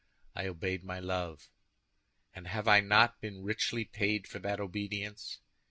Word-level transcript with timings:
I 0.33 0.47
obeyed 0.47 0.83
my 0.83 0.97
love; 0.99 1.47
and 2.33 2.47
have 2.47 2.67
I 2.67 2.79
not 2.79 3.21
been 3.21 3.43
richly 3.43 3.85
paid 3.85 4.27
for 4.27 4.39
that 4.39 4.59
obedience? 4.59 5.37